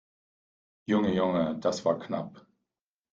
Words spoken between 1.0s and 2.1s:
Junge, das war